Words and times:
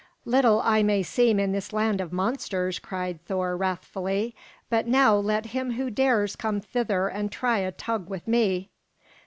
"Little 0.25 0.61
I 0.63 0.81
may 0.81 1.03
seem 1.03 1.39
in 1.39 1.51
this 1.51 1.71
land 1.71 2.01
of 2.01 2.11
monsters," 2.11 2.79
cried 2.79 3.23
Thor 3.27 3.55
wrathfully, 3.55 4.33
"but 4.67 4.87
now 4.87 5.15
let 5.15 5.45
him 5.53 5.73
who 5.73 5.91
dares 5.91 6.35
come 6.35 6.59
hither 6.73 7.07
and 7.07 7.31
try 7.31 7.59
a 7.59 7.71
hug 7.85 8.09
with 8.09 8.27
me." 8.27 8.71